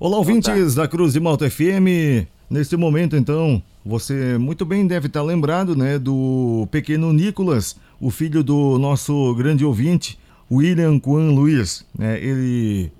Olá, 0.00 0.16
ouvintes 0.16 0.76
da 0.76 0.86
Cruz 0.86 1.14
de 1.14 1.18
Malta 1.18 1.50
FM. 1.50 2.24
Neste 2.48 2.76
momento, 2.76 3.16
então, 3.16 3.60
você 3.84 4.38
muito 4.38 4.64
bem 4.64 4.86
deve 4.86 5.08
estar 5.08 5.24
lembrado, 5.24 5.74
né, 5.74 5.98
do 5.98 6.68
pequeno 6.70 7.12
Nicolas, 7.12 7.74
o 8.00 8.08
filho 8.08 8.44
do 8.44 8.78
nosso 8.78 9.34
grande 9.34 9.64
ouvinte, 9.64 10.16
William 10.48 11.00
Quan 11.00 11.32
Luiz. 11.32 11.84
Né? 11.98 12.16
Ele 12.22 12.92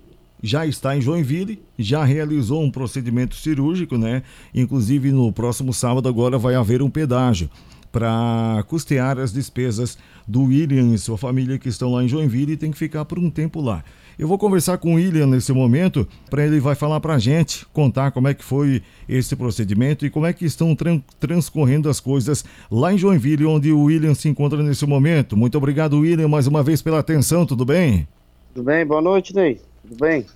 já 0.43 0.67
está 0.67 0.97
em 0.97 1.01
Joinville, 1.01 1.63
já 1.79 2.03
realizou 2.03 2.65
um 2.65 2.71
procedimento 2.71 3.37
cirúrgico, 3.37 3.97
né? 3.97 4.25
Inclusive 4.53 5.13
no 5.13 5.33
próximo 5.33 5.73
sábado 5.73 6.09
agora 6.09 6.37
vai 6.37 6.57
haver 6.57 6.83
um 6.83 6.91
pedágio 6.91 7.49
para 7.91 8.65
custear 8.69 9.19
as 9.19 9.33
despesas 9.33 9.99
do 10.27 10.45
William 10.45 10.95
e 10.95 10.99
sua 10.99 11.17
família 11.17 11.59
que 11.59 11.69
estão 11.69 11.93
lá 11.93 12.05
em 12.05 12.09
Joinville 12.09 12.53
e 12.53 12.57
tem 12.57 12.71
que 12.71 12.79
ficar 12.79 13.05
por 13.05 13.19
um 13.19 13.31
tempo 13.31 13.61
lá. 13.61 13.83
Eu 14.19 14.27
vou 14.27 14.37
conversar 14.37 14.79
com 14.79 14.93
o 14.93 14.97
William 14.97 15.29
nesse 15.29 15.53
momento, 15.53 16.07
para 16.29 16.45
ele 16.45 16.59
vai 16.59 16.75
falar 16.75 16.99
para 16.99 17.15
a 17.15 17.19
gente, 17.19 17.65
contar 17.73 18.11
como 18.11 18.27
é 18.27 18.35
que 18.35 18.43
foi 18.43 18.83
esse 19.09 19.37
procedimento 19.37 20.05
e 20.05 20.11
como 20.11 20.27
é 20.27 20.33
que 20.33 20.45
estão 20.45 20.75
tran 20.75 21.01
transcorrendo 21.21 21.89
as 21.89 22.01
coisas 22.01 22.45
lá 22.69 22.93
em 22.93 22.99
Joinville, 22.99 23.47
onde 23.47 23.71
o 23.71 23.85
William 23.85 24.15
se 24.15 24.29
encontra 24.29 24.61
nesse 24.61 24.85
momento. 24.85 25.37
Muito 25.37 25.57
obrigado, 25.57 26.01
William, 26.01 26.27
mais 26.27 26.49
uma 26.49 26.65
vez 26.65 26.83
pela 26.83 26.99
atenção, 26.99 27.47
tudo 27.47 27.65
bem? 27.65 28.09
Tudo 28.53 28.65
bem, 28.65 28.85
boa 28.85 29.01
noite, 29.01 29.33
Ney. 29.33 29.61
Tudo 29.83 29.97
bem? 30.01 30.27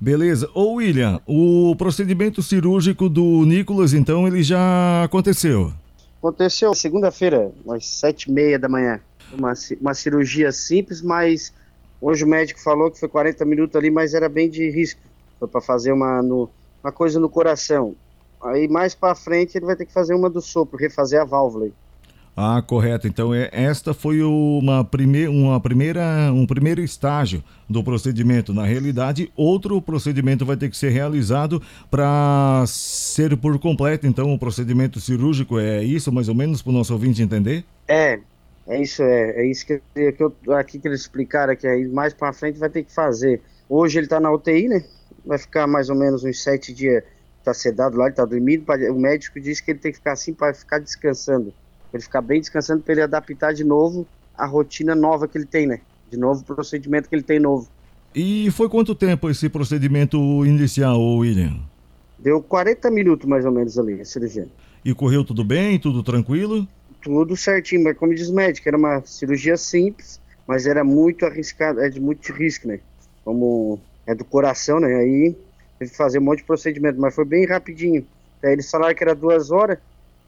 Beleza. 0.00 0.48
Ô 0.52 0.74
William, 0.74 1.20
o 1.24 1.76
procedimento 1.76 2.42
cirúrgico 2.42 3.08
do 3.08 3.44
Nicolas, 3.44 3.94
então, 3.94 4.26
ele 4.26 4.42
já 4.42 5.04
aconteceu? 5.04 5.72
Aconteceu 6.18 6.74
segunda-feira, 6.74 7.52
às 7.70 7.86
sete 7.86 8.24
e 8.24 8.32
meia 8.32 8.58
da 8.58 8.68
manhã. 8.68 9.00
Uma, 9.32 9.52
uma 9.80 9.94
cirurgia 9.94 10.50
simples, 10.52 11.02
mas 11.02 11.52
Hoje 12.00 12.24
o 12.24 12.28
médico 12.28 12.60
falou 12.60 12.90
que 12.90 12.98
foi 12.98 13.08
40 13.08 13.44
minutos 13.44 13.74
ali, 13.74 13.90
mas 13.90 14.14
era 14.14 14.28
bem 14.28 14.48
de 14.48 14.70
risco. 14.70 15.00
Foi 15.38 15.48
para 15.48 15.60
fazer 15.60 15.92
uma, 15.92 16.22
no, 16.22 16.48
uma 16.82 16.92
coisa 16.92 17.18
no 17.18 17.28
coração. 17.28 17.96
Aí 18.40 18.68
mais 18.68 18.94
para 18.94 19.16
frente 19.16 19.58
ele 19.58 19.66
vai 19.66 19.74
ter 19.74 19.84
que 19.84 19.92
fazer 19.92 20.14
uma 20.14 20.30
do 20.30 20.40
sopro, 20.40 20.78
refazer 20.78 21.20
a 21.20 21.24
válvula. 21.24 21.70
Ah, 22.40 22.62
correto. 22.62 23.08
Então 23.08 23.34
é, 23.34 23.50
esta 23.50 23.92
foi 23.92 24.22
uma, 24.22 24.84
prime 24.84 25.26
uma 25.26 25.60
primeira, 25.60 26.32
um 26.32 26.46
primeiro 26.46 26.80
estágio 26.80 27.42
do 27.68 27.82
procedimento. 27.82 28.54
Na 28.54 28.64
realidade, 28.64 29.32
outro 29.34 29.82
procedimento 29.82 30.46
vai 30.46 30.56
ter 30.56 30.70
que 30.70 30.76
ser 30.76 30.90
realizado 30.90 31.60
para 31.90 32.62
ser 32.68 33.36
por 33.36 33.58
completo. 33.58 34.06
Então, 34.06 34.32
o 34.32 34.38
procedimento 34.38 35.00
cirúrgico 35.00 35.58
é 35.58 35.82
isso, 35.82 36.12
mais 36.12 36.28
ou 36.28 36.34
menos, 36.36 36.62
para 36.62 36.70
o 36.70 36.72
nosso 36.72 36.92
ouvinte 36.92 37.20
entender? 37.20 37.64
É, 37.88 38.20
é 38.68 38.82
isso, 38.82 39.02
é, 39.02 39.30
é 39.30 39.44
isso 39.44 39.66
que, 39.66 39.82
que 40.12 40.22
eu, 40.22 40.32
aqui 40.54 40.78
que 40.78 40.86
eles 40.86 41.00
explicaram, 41.00 41.56
que 41.56 41.66
aí 41.66 41.88
mais 41.88 42.14
para 42.14 42.32
frente 42.32 42.56
vai 42.56 42.70
ter 42.70 42.84
que 42.84 42.94
fazer. 42.94 43.42
Hoje 43.68 43.98
ele 43.98 44.06
está 44.06 44.20
na 44.20 44.30
UTI, 44.30 44.68
né? 44.68 44.84
Vai 45.26 45.38
ficar 45.38 45.66
mais 45.66 45.90
ou 45.90 45.96
menos 45.96 46.22
uns 46.22 46.40
sete 46.40 46.72
dias, 46.72 47.02
tá 47.42 47.52
sedado 47.52 47.96
lá, 47.96 48.06
ele 48.06 48.14
tá 48.14 48.24
dormindo. 48.24 48.64
O 48.92 49.00
médico 49.00 49.40
disse 49.40 49.60
que 49.60 49.72
ele 49.72 49.80
tem 49.80 49.90
que 49.90 49.98
ficar 49.98 50.12
assim 50.12 50.32
para 50.32 50.54
ficar 50.54 50.78
descansando. 50.78 51.52
Ele 51.92 52.02
ficar 52.02 52.20
bem 52.20 52.40
descansando 52.40 52.82
para 52.82 52.92
ele 52.92 53.02
adaptar 53.02 53.52
de 53.52 53.64
novo 53.64 54.06
a 54.36 54.46
rotina 54.46 54.94
nova 54.94 55.26
que 55.26 55.36
ele 55.38 55.46
tem, 55.46 55.66
né? 55.66 55.80
De 56.10 56.16
novo 56.16 56.42
o 56.42 56.54
procedimento 56.54 57.08
que 57.08 57.14
ele 57.14 57.22
tem 57.22 57.38
novo. 57.38 57.68
E 58.14 58.50
foi 58.50 58.68
quanto 58.68 58.94
tempo 58.94 59.28
esse 59.28 59.48
procedimento 59.48 60.18
inicial, 60.44 61.00
William? 61.00 61.56
Deu 62.18 62.42
40 62.42 62.90
minutos 62.90 63.28
mais 63.28 63.44
ou 63.44 63.52
menos 63.52 63.78
ali, 63.78 64.00
a 64.00 64.04
cirurgia. 64.04 64.48
E 64.84 64.94
correu 64.94 65.24
tudo 65.24 65.44
bem, 65.44 65.78
tudo 65.78 66.02
tranquilo? 66.02 66.66
tudo 67.00 67.36
certinho, 67.36 67.84
mas 67.84 67.96
como 67.96 68.14
diz 68.14 68.28
o 68.28 68.34
médico, 68.34 68.68
era 68.68 68.76
uma 68.76 69.02
cirurgia 69.04 69.56
simples, 69.56 70.20
mas 70.46 70.66
era 70.66 70.82
muito 70.82 71.24
arriscado, 71.24 71.80
é 71.80 71.88
de 71.88 72.00
muito 72.00 72.32
risco, 72.32 72.68
né? 72.68 72.80
Como 73.24 73.80
é 74.06 74.14
do 74.14 74.24
coração, 74.24 74.80
né? 74.80 74.94
Aí 74.94 75.36
teve 75.78 75.90
que 75.90 75.96
fazer 75.96 76.18
um 76.18 76.22
monte 76.22 76.38
de 76.38 76.44
procedimento, 76.44 77.00
mas 77.00 77.14
foi 77.14 77.24
bem 77.24 77.46
rapidinho. 77.46 78.06
Aí 78.42 78.52
eles 78.52 78.70
falaram 78.70 78.94
que 78.94 79.02
era 79.02 79.14
duas 79.14 79.50
horas, 79.50 79.78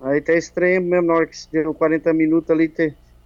aí 0.01 0.19
até 0.19 0.37
estranho 0.37 0.83
mesmo, 0.83 1.09
na 1.09 1.15
hora 1.15 1.27
que 1.27 1.37
deu 1.53 1.75
40 1.75 2.13
minutos 2.13 2.51
ali, 2.51 2.73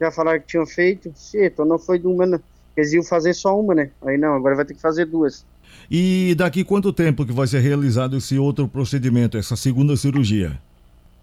já 0.00 0.10
falaram 0.10 0.40
que 0.40 0.46
tinham 0.46 0.66
feito. 0.66 1.12
então 1.34 1.64
não 1.64 1.78
foi 1.78 1.98
de 1.98 2.06
uma, 2.06 2.26
não. 2.26 2.40
Eles 2.76 2.92
iam 2.92 3.04
fazer 3.04 3.34
só 3.34 3.58
uma, 3.58 3.74
né? 3.74 3.90
Aí 4.02 4.18
não, 4.18 4.34
agora 4.34 4.56
vai 4.56 4.64
ter 4.64 4.74
que 4.74 4.80
fazer 4.80 5.04
duas. 5.04 5.46
E 5.90 6.34
daqui 6.36 6.64
quanto 6.64 6.92
tempo 6.92 7.24
que 7.24 7.32
vai 7.32 7.46
ser 7.46 7.60
realizado 7.60 8.16
esse 8.16 8.38
outro 8.38 8.66
procedimento, 8.66 9.36
essa 9.36 9.54
segunda 9.54 9.96
cirurgia? 9.96 10.58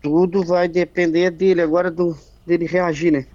tudo 0.01 0.43
vai 0.43 0.67
depender 0.67 1.29
dele 1.29 1.61
agora 1.61 1.91
do 1.91 2.17
dele 2.45 2.65
reagir, 2.65 3.11
né? 3.11 3.25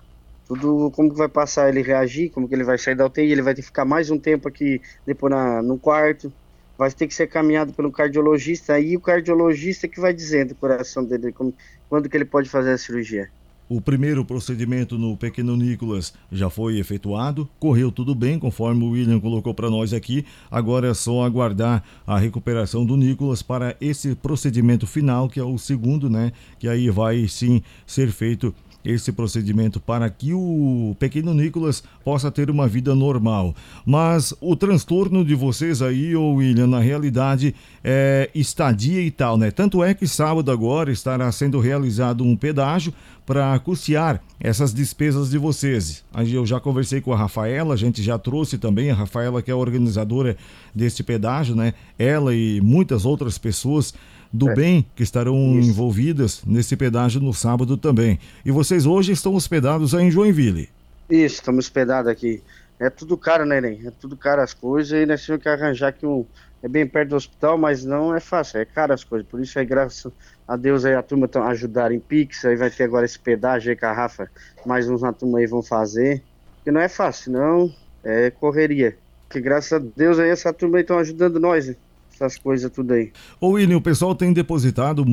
Tudo 0.48 0.90
como 0.90 1.10
que 1.10 1.16
vai 1.16 1.28
passar 1.28 1.68
ele 1.68 1.82
reagir, 1.82 2.30
como 2.30 2.48
que 2.48 2.54
ele 2.54 2.64
vai 2.64 2.76
sair 2.76 2.94
da 2.94 3.06
UTI, 3.06 3.32
ele 3.32 3.42
vai 3.42 3.54
ter 3.54 3.62
que 3.62 3.66
ficar 3.66 3.84
mais 3.84 4.10
um 4.10 4.18
tempo 4.18 4.48
aqui 4.48 4.80
depois 5.06 5.30
na, 5.30 5.62
no 5.62 5.78
quarto, 5.78 6.32
vai 6.76 6.90
ter 6.90 7.06
que 7.06 7.14
ser 7.14 7.26
caminhado 7.26 7.72
pelo 7.72 7.90
cardiologista, 7.90 8.74
aí 8.74 8.96
o 8.96 9.00
cardiologista 9.00 9.88
que 9.88 10.00
vai 10.00 10.12
dizendo 10.12 10.52
o 10.52 10.56
coração 10.56 11.04
dele 11.04 11.32
como, 11.32 11.54
quando 11.88 12.08
que 12.08 12.16
ele 12.16 12.24
pode 12.24 12.48
fazer 12.48 12.72
a 12.72 12.78
cirurgia. 12.78 13.30
O 13.68 13.80
primeiro 13.80 14.24
procedimento 14.24 14.96
no 14.96 15.16
pequeno 15.16 15.56
Nicolas 15.56 16.14
já 16.30 16.48
foi 16.48 16.78
efetuado, 16.78 17.48
correu 17.58 17.90
tudo 17.90 18.14
bem, 18.14 18.38
conforme 18.38 18.84
o 18.84 18.90
William 18.90 19.18
colocou 19.18 19.52
para 19.52 19.68
nós 19.68 19.92
aqui. 19.92 20.24
Agora 20.48 20.86
é 20.86 20.94
só 20.94 21.24
aguardar 21.24 21.82
a 22.06 22.16
recuperação 22.16 22.86
do 22.86 22.96
Nicolas 22.96 23.42
para 23.42 23.76
esse 23.80 24.14
procedimento 24.14 24.86
final, 24.86 25.28
que 25.28 25.40
é 25.40 25.42
o 25.42 25.58
segundo, 25.58 26.08
né? 26.08 26.30
Que 26.60 26.68
aí 26.68 26.88
vai 26.90 27.26
sim 27.26 27.60
ser 27.84 28.12
feito 28.12 28.54
esse 28.86 29.10
procedimento 29.10 29.80
para 29.80 30.08
que 30.08 30.32
o 30.32 30.94
pequeno 30.98 31.34
Nicolas 31.34 31.82
possa 32.04 32.30
ter 32.30 32.48
uma 32.48 32.68
vida 32.68 32.94
normal. 32.94 33.54
Mas 33.84 34.32
o 34.40 34.54
transtorno 34.54 35.24
de 35.24 35.34
vocês 35.34 35.82
aí, 35.82 36.14
ô 36.14 36.34
William, 36.34 36.68
na 36.68 36.78
realidade 36.78 37.52
é 37.82 38.30
estadia 38.32 39.02
e 39.02 39.10
tal, 39.10 39.36
né? 39.36 39.50
Tanto 39.50 39.82
é 39.82 39.92
que 39.92 40.06
sábado 40.06 40.52
agora 40.52 40.92
estará 40.92 41.30
sendo 41.32 41.58
realizado 41.58 42.22
um 42.22 42.36
pedágio 42.36 42.94
para 43.26 43.58
custear 43.58 44.22
essas 44.38 44.72
despesas 44.72 45.30
de 45.30 45.36
vocês. 45.36 46.04
Aí 46.14 46.32
eu 46.32 46.46
já 46.46 46.60
conversei 46.60 47.00
com 47.00 47.12
a 47.12 47.16
Rafaela, 47.16 47.74
a 47.74 47.76
gente 47.76 48.00
já 48.00 48.16
trouxe 48.16 48.56
também 48.56 48.90
a 48.90 48.94
Rafaela 48.94 49.42
que 49.42 49.50
é 49.50 49.54
a 49.54 49.56
organizadora 49.56 50.36
deste 50.72 51.02
pedágio, 51.02 51.56
né? 51.56 51.74
Ela 51.98 52.32
e 52.32 52.60
muitas 52.60 53.04
outras 53.04 53.36
pessoas 53.36 53.92
do 54.36 54.50
é. 54.50 54.54
bem 54.54 54.86
que 54.94 55.02
estarão 55.02 55.58
Isso. 55.58 55.70
envolvidas 55.70 56.42
nesse 56.46 56.76
pedágio 56.76 57.20
no 57.20 57.32
sábado 57.32 57.76
também. 57.76 58.18
E 58.44 58.50
vocês 58.50 58.86
hoje 58.86 59.12
estão 59.12 59.34
hospedados 59.34 59.94
aí 59.94 60.06
em 60.06 60.10
Joinville? 60.10 60.68
Isso, 61.08 61.36
estamos 61.36 61.64
hospedados 61.64 62.10
aqui. 62.10 62.42
É 62.78 62.90
tudo 62.90 63.16
caro, 63.16 63.46
né, 63.46 63.60
Nen? 63.60 63.86
É 63.86 63.90
tudo 63.90 64.16
caro 64.16 64.42
as 64.42 64.52
coisas 64.52 64.92
e 64.92 65.06
nós 65.06 65.24
temos 65.24 65.42
que 65.42 65.48
arranjar 65.48 65.88
aqui 65.88 66.04
um. 66.04 66.26
É 66.62 66.68
bem 66.68 66.86
perto 66.86 67.10
do 67.10 67.16
hospital, 67.16 67.56
mas 67.56 67.84
não 67.84 68.14
é 68.14 68.20
fácil, 68.20 68.58
é 68.58 68.64
caro 68.64 68.92
as 68.92 69.04
coisas. 69.04 69.26
Por 69.28 69.40
isso 69.40 69.58
aí, 69.58 69.64
graças 69.64 70.12
a 70.46 70.56
Deus, 70.56 70.84
aí 70.84 70.94
a 70.94 71.02
turma 71.02 71.28
tá 71.28 71.46
ajudar 71.46 71.92
em 71.92 72.00
Pix, 72.00 72.44
aí 72.44 72.56
vai 72.56 72.70
ter 72.70 72.84
agora 72.84 73.04
esse 73.04 73.18
pedágio 73.18 73.70
aí 73.70 73.78
Rafa, 73.80 74.30
mais 74.64 74.88
uns 74.88 75.02
na 75.02 75.12
turma 75.12 75.38
aí 75.38 75.46
vão 75.46 75.62
fazer. 75.62 76.22
Que 76.64 76.70
não 76.70 76.80
é 76.80 76.88
fácil, 76.88 77.32
não 77.32 77.72
é 78.02 78.30
correria. 78.30 78.96
Que 79.30 79.40
graças 79.40 79.72
a 79.72 79.78
Deus 79.78 80.18
aí 80.18 80.28
essa 80.28 80.52
turma 80.52 80.78
aí 80.78 80.82
estão 80.82 80.98
ajudando 80.98 81.40
nós, 81.40 81.68
né? 81.68 81.76
Essas 82.16 82.38
coisas 82.38 82.70
tudo 82.70 82.92
aí. 82.92 83.12
Ô 83.40 83.50
William, 83.50 83.76
o 83.76 83.80
pessoal 83.80 84.14
tem 84.14 84.32
depositado 84.32 85.04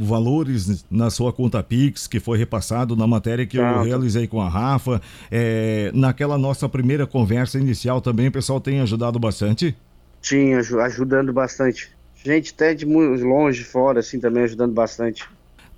valores 0.00 0.84
na 0.90 1.10
sua 1.10 1.32
conta 1.32 1.62
Pix, 1.62 2.06
que 2.06 2.20
foi 2.20 2.38
repassado 2.38 2.94
na 2.94 3.06
matéria 3.06 3.46
que 3.46 3.56
eu 3.56 3.82
realizei 3.82 4.26
com 4.26 4.40
a 4.40 4.48
Rafa. 4.48 5.00
É, 5.30 5.90
naquela 5.94 6.38
nossa 6.38 6.68
primeira 6.68 7.06
conversa 7.06 7.58
inicial 7.58 8.00
também, 8.00 8.28
o 8.28 8.32
pessoal 8.32 8.60
tem 8.60 8.80
ajudado 8.80 9.18
bastante? 9.18 9.76
Sim, 10.22 10.54
ajudando 10.54 11.32
bastante. 11.32 11.90
Gente 12.22 12.52
até 12.52 12.74
de 12.74 12.84
longe, 12.84 13.64
fora, 13.64 14.00
assim, 14.00 14.20
também 14.20 14.42
ajudando 14.42 14.72
bastante. 14.72 15.24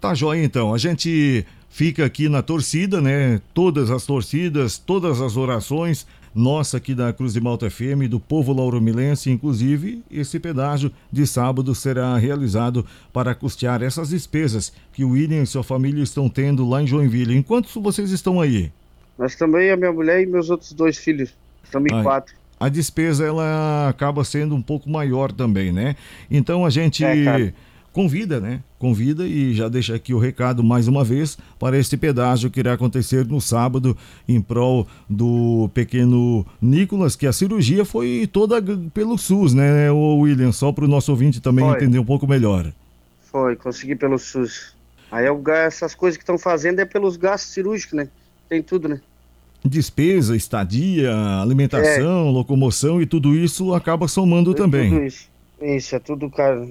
Tá 0.00 0.15
joia, 0.15 0.42
então. 0.42 0.75
A 0.75 0.78
gente 0.78 1.47
fica 1.72 2.05
aqui 2.05 2.28
na 2.28 2.43
torcida, 2.43 3.00
né? 3.00 3.41
Todas 3.55 3.91
as 3.91 4.05
torcidas, 4.05 4.78
todas 4.78 5.21
as 5.21 5.37
orações 5.37 6.06
nossa 6.34 6.78
aqui 6.78 6.94
da 6.94 7.12
Cruz 7.12 7.34
de 7.34 7.41
Malta 7.41 7.69
FM, 7.69 8.09
do 8.09 8.19
povo 8.19 8.55
lauromilense, 8.55 9.31
inclusive, 9.31 10.03
esse 10.10 10.41
pedágio 10.41 10.91
de 11.10 11.27
sábado 11.27 11.75
será 11.75 12.16
realizado 12.16 12.86
para 13.13 13.34
custear 13.34 13.83
essas 13.83 14.10
despesas 14.10 14.72
que 14.95 15.04
o 15.04 15.10
William 15.10 15.42
e 15.42 15.47
sua 15.47 15.63
família 15.63 16.03
estão 16.03 16.30
tendo 16.30 16.66
lá 16.66 16.83
em 16.83 16.86
Joinville. 16.86 17.36
Enquanto 17.36 17.69
vocês 17.83 18.10
estão 18.10 18.41
aí? 18.41 18.72
Nós 19.19 19.34
também, 19.34 19.71
a 19.71 19.77
minha 19.77 19.92
mulher 19.92 20.22
e 20.22 20.27
meus 20.27 20.48
outros 20.48 20.72
dois 20.72 20.97
filhos. 20.97 21.34
Estamos 21.65 21.92
em 21.92 22.03
quatro 22.03 22.34
a 22.60 22.69
despesa 22.69 23.27
ela 23.27 23.89
acaba 23.89 24.22
sendo 24.22 24.54
um 24.54 24.63
pouco 24.63 24.89
maior 24.89 25.33
também, 25.33 25.72
né? 25.72 25.97
Então 26.30 26.65
a 26.65 26.71
gente 26.71 27.04
é, 27.04 27.53
convida, 27.92 28.41
né? 28.41 28.60
Convida 28.78 29.27
e 29.27 29.54
já 29.54 29.68
deixa 29.68 29.94
aqui 29.94 30.15
o 30.15 30.18
recado 30.18 30.65
mais 30.65 30.89
uma 30.89 31.04
vez 31.04 31.39
para 31.59 31.78
este 31.78 31.97
pedágio 31.97 32.50
que 32.50 32.60
irá 32.60 32.72
acontecer 32.72 33.27
no 33.27 33.41
sábado 33.41 33.97
em 34.28 34.41
prol 34.41 34.86
do 35.09 35.71
pequeno 35.74 36.44
Nicolas, 36.60 37.15
que 37.15 37.27
a 37.27 37.33
cirurgia 37.33 37.84
foi 37.84 38.28
toda 38.33 38.62
pelo 38.92 39.16
SUS, 39.18 39.54
né, 39.54 39.91
o 39.91 40.18
William? 40.18 40.53
Só 40.53 40.72
para 40.72 40.84
o 40.84 40.89
nosso 40.89 41.12
ouvinte 41.12 41.41
também 41.41 41.65
foi. 41.65 41.77
entender 41.77 41.98
um 41.98 42.04
pouco 42.04 42.27
melhor. 42.27 42.72
Foi, 43.30 43.54
consegui 43.56 43.95
pelo 43.95 44.18
SUS. 44.18 44.74
Aí 45.10 45.27
eu, 45.27 45.42
essas 45.48 45.95
coisas 45.95 46.16
que 46.16 46.22
estão 46.22 46.38
fazendo 46.38 46.80
é 46.80 46.84
pelos 46.84 47.16
gastos 47.16 47.53
cirúrgicos, 47.53 47.95
né? 47.95 48.09
Tem 48.48 48.62
tudo, 48.62 48.88
né? 48.88 49.00
Despesa, 49.65 50.34
estadia, 50.34 51.15
alimentação, 51.41 52.28
é. 52.28 52.33
locomoção 52.33 53.00
e 53.00 53.06
tudo 53.06 53.34
isso 53.34 53.74
acaba 53.74 54.09
somando 54.09 54.54
também. 54.54 54.91
Tudo 54.91 55.04
isso. 55.04 55.30
Isso, 55.60 55.95
é 55.95 55.98
tudo, 56.00 56.28
cara. 56.28 56.66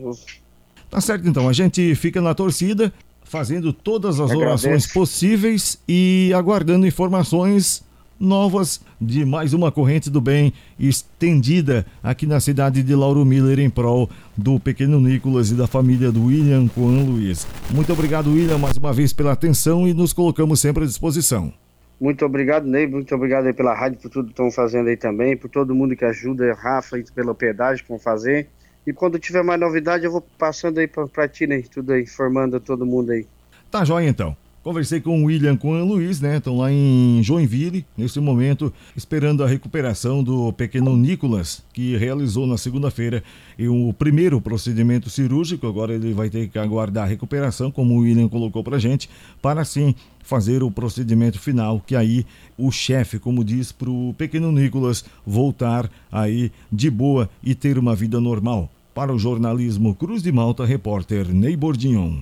Tá 0.92 1.00
certo, 1.00 1.26
então. 1.26 1.48
A 1.48 1.54
gente 1.54 1.96
fica 1.96 2.20
na 2.20 2.36
torcida, 2.36 2.92
fazendo 3.24 3.72
todas 3.72 4.20
as 4.20 4.30
orações 4.30 4.86
possíveis 4.86 5.82
e 5.88 6.34
aguardando 6.36 6.86
informações 6.86 7.82
novas 8.20 8.82
de 9.00 9.26
mais 9.26 9.54
uma 9.54 9.72
corrente 9.72 10.10
do 10.10 10.20
bem 10.20 10.54
estendida 10.78 11.86
aqui 12.04 12.28
na 12.28 12.42
cidade 12.42 12.84
de 12.84 12.94
Lauro 12.94 13.26
Miller 13.26 13.58
em 13.58 13.70
prol 13.70 14.10
do 14.38 14.60
pequeno 14.60 15.00
Nicolas 15.00 15.50
e 15.50 15.56
da 15.56 15.66
família 15.66 16.12
do 16.12 16.26
William 16.26 16.70
Juan 16.78 17.04
Luiz. 17.06 17.48
Muito 17.72 17.92
obrigado, 17.94 18.30
William, 18.30 18.58
mais 18.58 18.76
uma 18.76 18.92
vez 18.92 19.14
pela 19.14 19.32
atenção 19.32 19.88
e 19.88 19.94
nos 19.94 20.12
colocamos 20.12 20.60
sempre 20.60 20.84
à 20.84 20.86
disposição. 20.86 21.54
Muito 22.02 22.26
obrigado, 22.26 22.68
Ney. 22.68 22.86
Muito 22.86 23.16
obrigado 23.16 23.46
aí 23.46 23.54
pela 23.54 23.74
rádio, 23.74 23.98
por 24.00 24.10
tudo 24.10 24.26
que 24.26 24.34
estão 24.34 24.52
fazendo 24.52 24.90
aí 24.90 24.98
também, 24.98 25.38
por 25.38 25.50
todo 25.50 25.74
mundo 25.74 25.96
que 25.96 26.04
ajuda, 26.04 26.54
Rafa, 26.54 27.00
e 27.00 27.04
pela 27.16 27.34
piedade 27.34 27.82
que 27.82 27.90
vão 27.90 27.98
fazer. 27.98 28.50
E 28.86 28.92
quando 28.92 29.20
tiver 29.20 29.44
mais 29.44 29.60
novidade, 29.60 30.06
eu 30.06 30.12
vou 30.12 30.26
passando 30.38 30.80
aí 30.80 30.88
para 30.88 31.28
ti, 31.28 31.46
Ney, 31.46 31.64
tudo 31.64 31.94
aí, 31.94 32.04
informando 32.04 32.60
todo 32.60 32.86
mundo 32.86 33.12
aí. 33.12 33.26
Tá 33.70 33.86
jóia 33.86 34.10
então. 34.10 34.36
Conversei 34.64 35.02
com 35.02 35.24
o 35.24 35.26
William 35.26 35.58
com 35.58 35.72
o 35.72 35.84
Luiz, 35.84 36.22
né? 36.22 36.38
Estão 36.38 36.56
lá 36.58 36.72
em 36.72 37.20
Joinville, 37.24 37.84
nesse 37.98 38.20
momento, 38.20 38.72
esperando 38.96 39.44
a 39.44 39.48
recuperação 39.48 40.24
do 40.24 40.54
pequeno 40.54 40.96
Nicolas, 40.96 41.64
que 41.74 41.98
realizou 41.98 42.46
na 42.46 42.60
segunda-feira 42.60 43.24
o 43.60 43.92
primeiro 43.92 44.40
procedimento 44.40 45.10
cirúrgico. 45.10 45.66
Agora 45.66 45.96
ele 45.96 46.14
vai 46.14 46.30
ter 46.30 46.48
que 46.48 46.60
aguardar 46.60 47.06
a 47.06 47.08
recuperação, 47.08 47.72
como 47.72 47.96
o 47.96 48.02
William 48.02 48.30
colocou 48.30 48.64
pra 48.64 48.78
gente, 48.78 49.10
para 49.42 49.66
sim 49.66 49.96
fazer 50.24 50.64
o 50.64 50.72
procedimento 50.72 51.40
final, 51.40 51.82
que 51.86 51.96
aí 51.96 52.26
o 52.58 52.72
chefe, 52.72 53.20
como 53.20 53.44
diz, 53.44 53.72
para 53.72 53.90
o 53.90 54.14
pequeno 54.18 54.52
Nicolas 54.52 55.06
voltar 55.26 55.90
aí 56.12 56.52
de 56.72 56.90
boa 56.90 57.30
e 57.44 57.56
ter 57.56 57.78
uma 57.78 57.96
vida 57.96 58.20
normal. 58.20 58.70
Para 58.94 59.14
o 59.14 59.20
jornalismo 59.20 59.96
Cruz 59.96 60.22
de 60.22 60.32
Malta, 60.32 60.66
repórter 60.66 61.34
Ney 61.34 61.56
Bordignon. 61.56 62.20